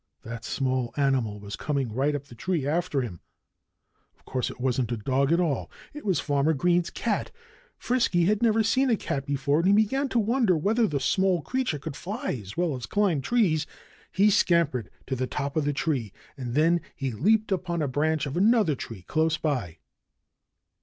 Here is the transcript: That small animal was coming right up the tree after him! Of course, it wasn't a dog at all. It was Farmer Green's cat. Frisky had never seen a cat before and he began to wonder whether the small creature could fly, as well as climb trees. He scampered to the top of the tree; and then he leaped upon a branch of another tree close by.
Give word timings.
That 0.23 0.43
small 0.43 0.95
animal 0.97 1.39
was 1.39 1.55
coming 1.55 1.93
right 1.93 2.15
up 2.15 2.25
the 2.25 2.33
tree 2.33 2.65
after 2.65 3.01
him! 3.03 3.19
Of 4.17 4.25
course, 4.25 4.49
it 4.49 4.59
wasn't 4.59 4.91
a 4.91 4.97
dog 4.97 5.31
at 5.31 5.39
all. 5.39 5.69
It 5.93 6.03
was 6.03 6.19
Farmer 6.19 6.53
Green's 6.53 6.89
cat. 6.89 7.29
Frisky 7.77 8.25
had 8.25 8.41
never 8.41 8.63
seen 8.63 8.89
a 8.89 8.97
cat 8.97 9.27
before 9.27 9.59
and 9.59 9.67
he 9.67 9.73
began 9.75 10.09
to 10.09 10.17
wonder 10.17 10.57
whether 10.57 10.87
the 10.87 10.99
small 10.99 11.43
creature 11.43 11.77
could 11.77 11.95
fly, 11.95 12.39
as 12.41 12.57
well 12.57 12.75
as 12.75 12.87
climb 12.87 13.21
trees. 13.21 13.67
He 14.11 14.31
scampered 14.31 14.89
to 15.05 15.15
the 15.15 15.27
top 15.27 15.55
of 15.55 15.65
the 15.65 15.71
tree; 15.73 16.13
and 16.35 16.55
then 16.55 16.81
he 16.95 17.11
leaped 17.11 17.51
upon 17.51 17.83
a 17.83 17.87
branch 17.87 18.25
of 18.25 18.35
another 18.35 18.73
tree 18.73 19.03
close 19.03 19.37
by. 19.37 19.77